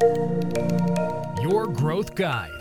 [0.00, 2.58] Your Growth Guide.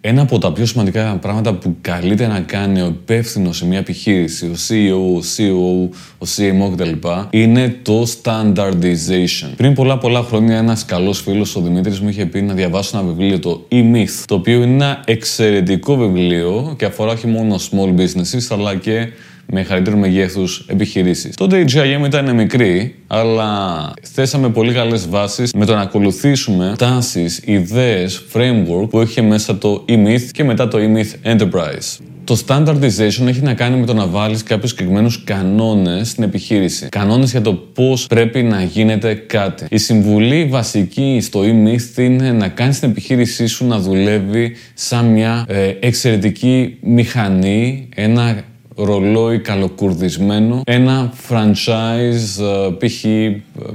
[0.00, 4.46] Ένα από τα πιο σημαντικά πράγματα που καλείται να κάνει ο υπεύθυνος σε μια επιχείρηση,
[4.46, 7.08] ο CEO, ο COO, ο CMO κτλ.
[7.30, 9.52] είναι το standardization.
[9.56, 13.06] Πριν πολλά πολλά χρόνια, ένας καλός φίλος, ο Δημήτρης, μου είχε πει να διαβάσω ένα
[13.06, 18.46] βιβλίο, το E-Myth, το οποίο είναι ένα εξαιρετικό βιβλίο και αφορά όχι μόνο small businesses,
[18.50, 19.08] αλλά και
[19.46, 21.36] με μεγαλύτερου μεγέθους επιχειρήσεις.
[21.36, 27.40] Τότε η GIM ήταν μικρή, αλλά θέσαμε πολύ καλές βάσεις με το να ακολουθήσουμε τάσεις,
[27.44, 31.98] ιδέες, framework που είχε μέσα το e-myth και μετά το e-myth enterprise.
[32.24, 36.88] Το standardization έχει να κάνει με το να βάλεις κάποιους συγκεκριμένους κανόνες στην επιχείρηση.
[36.88, 39.66] Κανόνες για το πώς πρέπει να γίνεται κάτι.
[39.70, 45.44] Η συμβουλή βασική στο e-myth είναι να κάνεις την επιχείρησή σου να δουλεύει σαν μια
[45.48, 48.42] ε, εξαιρετική μηχανή, ένα
[48.76, 52.44] ρολόι καλοκουρδισμένο, ένα franchise
[52.80, 53.04] ε, π.χ.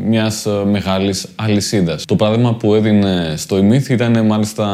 [0.07, 2.03] μιας ε, μεγάλης αλυσίδας.
[2.05, 4.65] Το παράδειγμα που έδινε στο Emith ήταν μάλιστα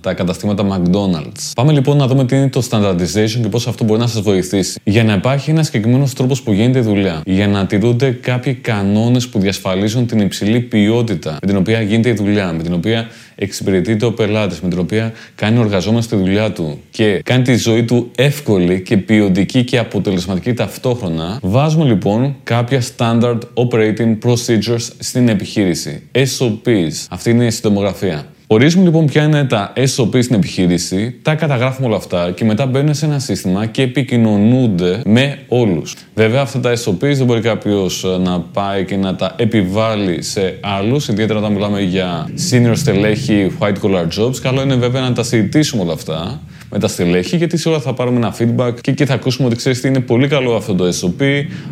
[0.00, 1.50] τα καταστήματα McDonald's.
[1.54, 4.80] Πάμε λοιπόν να δούμε τι είναι το standardization και πώς αυτό μπορεί να σας βοηθήσει.
[4.84, 9.28] Για να υπάρχει ένας συγκεκριμένος τρόπος που γίνεται η δουλειά, για να τηρούνται κάποιοι κανόνες
[9.28, 14.04] που διασφαλίζουν την υψηλή ποιότητα με την οποία γίνεται η δουλειά, με την οποία εξυπηρετείται
[14.06, 17.84] ο πελάτης, με την οποία κάνει ο εργαζόμενος τη δουλειά του και κάνει τη ζωή
[17.84, 26.08] του εύκολη και ποιοτική και αποτελεσματική ταυτόχρονα, βάζουμε λοιπόν κάποια standard operating procedures στην επιχείρηση.
[26.12, 27.06] SOPs.
[27.08, 28.26] Αυτή είναι η συντομογραφία.
[28.52, 32.94] Ορίζουμε λοιπόν ποια είναι τα SOP στην επιχείρηση, τα καταγράφουμε όλα αυτά και μετά μπαίνουν
[32.94, 35.94] σε ένα σύστημα και επικοινωνούνται με όλους.
[36.14, 40.58] Βέβαια, αυτά τα SOP δεν μπορεί κάποιος ε, να πάει και να τα επιβάλλει σε
[40.60, 44.36] άλλους, ιδιαίτερα όταν μιλάμε για senior στελέχη white collar jobs.
[44.42, 47.94] Καλό είναι βέβαια να τα συζητήσουμε όλα αυτά με τα στελέχη, γιατί σε όλα θα
[47.94, 50.84] πάρουμε ένα feedback και εκεί θα ακούσουμε ότι ξέρεις τι είναι πολύ καλό αυτό το
[50.88, 51.22] SOP,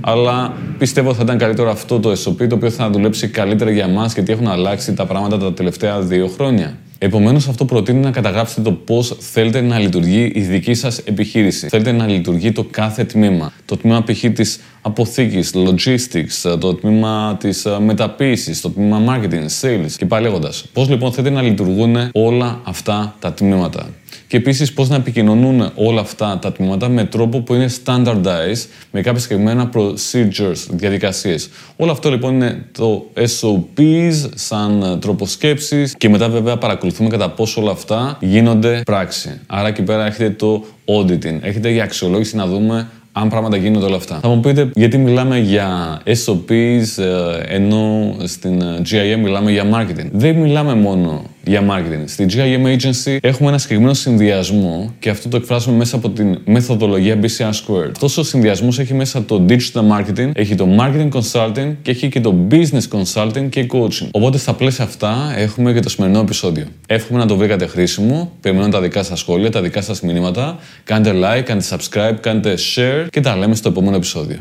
[0.01, 4.15] αλλά πιστεύω θα ήταν καλύτερο αυτό το SOP το οποίο θα δουλέψει καλύτερα για εμάς
[4.15, 6.70] γιατί έχουν αλλάξει τα πράγματα τα τελευταία δύο χρόνια.
[7.03, 11.69] Επομένως, αυτό προτείνει να καταγράψετε το πώς θέλετε να λειτουργεί η δική σας επιχείρηση.
[11.69, 13.53] Θέλετε να λειτουργεί το κάθε τμήμα.
[13.65, 14.25] Το τμήμα π.χ.
[14.33, 20.65] της αποθήκης, logistics, το τμήμα της ε, μεταποίησης, το τμήμα marketing, sales και πάλι λέγοντας.
[20.73, 23.89] Πώς λοιπόν θέλετε να λειτουργούν όλα αυτά τα τμήματα
[24.31, 29.01] και επίσης πώς να επικοινωνούν όλα αυτά τα τμήματα με τρόπο που είναι standardized, με
[29.01, 31.49] κάποια συγκεκριμένα procedures, διαδικασίες.
[31.77, 37.61] Όλο αυτό λοιπόν είναι το SOPs σαν τρόπο σκέψης και μετά βέβαια παρακολουθούμε κατά πόσο
[37.61, 39.41] όλα αυτά γίνονται πράξη.
[39.47, 43.97] Άρα εκεί πέρα έχετε το auditing, έχετε για αξιολόγηση να δούμε αν πράγματα γίνονται όλα
[43.97, 44.19] αυτά.
[44.23, 50.09] Θα μου πείτε γιατί μιλάμε για SOPs ε, ενώ στην ε, GIM μιλάμε για marketing.
[50.13, 52.03] Δεν μιλάμε μόνο για marketing.
[52.05, 57.19] Στη GIM Agency έχουμε ένα συγκεκριμένο συνδυασμό και αυτό το εκφράζουμε μέσα από την μεθοδολογία
[57.21, 57.91] BCR Squared.
[58.03, 62.21] Αυτό ο συνδυασμός έχει μέσα το digital marketing, έχει το marketing consulting και έχει και
[62.21, 64.09] το business consulting και coaching.
[64.11, 66.65] Οπότε στα πλαίσια αυτά έχουμε και το σημερινό επεισόδιο.
[66.87, 68.33] Εύχομαι να το βρήκατε χρήσιμο.
[68.41, 70.59] Περιμένω τα δικά σας σχόλια, τα δικά σας μηνύματα.
[70.85, 74.41] Κάντε like, κάντε subscribe, κάντε share και τα λέμε στο επόμενο επεισόδιο.